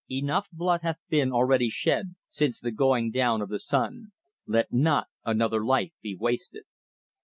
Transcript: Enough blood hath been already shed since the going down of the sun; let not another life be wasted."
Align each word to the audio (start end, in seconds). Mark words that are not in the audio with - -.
Enough 0.09 0.49
blood 0.51 0.81
hath 0.81 0.97
been 1.09 1.31
already 1.31 1.69
shed 1.69 2.15
since 2.27 2.59
the 2.59 2.71
going 2.71 3.11
down 3.11 3.39
of 3.39 3.49
the 3.49 3.59
sun; 3.59 4.13
let 4.47 4.73
not 4.73 5.09
another 5.25 5.63
life 5.63 5.91
be 6.01 6.15
wasted." 6.15 6.63